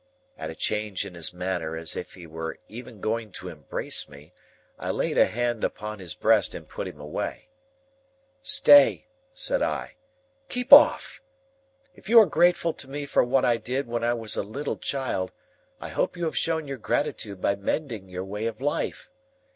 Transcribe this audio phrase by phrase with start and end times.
[0.35, 4.33] At a change in his manner as if he were even going to embrace me,
[4.79, 7.49] I laid a hand upon his breast and put him away.
[8.41, 9.97] "Stay!" said I.
[10.49, 11.21] "Keep off!
[11.93, 14.77] If you are grateful to me for what I did when I was a little
[14.77, 15.31] child,
[15.79, 19.07] I hope you have shown your gratitude by mending your way of life.